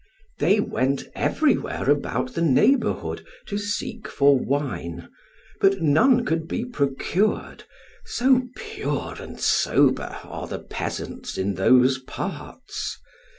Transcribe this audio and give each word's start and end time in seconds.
they 0.39 0.59
went 0.59 1.03
everywhere 1.13 1.87
about 1.87 2.33
the 2.33 2.41
neighborhood 2.41 3.23
to 3.45 3.55
seek 3.59 4.07
for 4.07 4.35
wine, 4.35 5.07
but 5.59 5.79
none 5.79 6.25
could 6.25 6.47
be 6.47 6.65
procured, 6.65 7.65
so 8.03 8.47
pure 8.55 9.13
and 9.19 9.39
sober 9.39 10.17
are 10.23 10.47
the 10.47 10.57
peasants 10.57 11.37
in 11.37 11.53
those 11.53 11.99
parts. 11.99 12.97